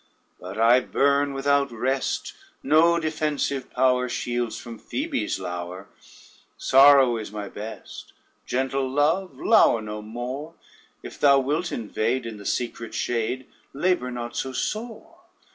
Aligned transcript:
But 0.39 0.57
I 0.57 0.79
burn 0.79 1.31
Without 1.35 1.71
rest, 1.71 2.33
No 2.63 2.99
defensive 2.99 3.69
power 3.69 4.09
Shields 4.09 4.57
from 4.57 4.79
Phoebe's 4.79 5.39
lour; 5.39 5.89
Sorrow 6.57 7.17
is 7.17 7.31
my 7.31 7.47
best. 7.47 8.11
Gentle 8.47 8.89
Love, 8.89 9.37
Lour 9.39 9.79
no 9.79 10.01
more; 10.01 10.55
If 11.03 11.19
thou 11.19 11.37
wilt 11.37 11.71
invade 11.71 12.25
In 12.25 12.37
the 12.37 12.47
secret 12.47 12.95
shade, 12.95 13.45
Labor 13.73 14.09
not 14.09 14.35
so 14.35 14.53
sore. 14.53 15.19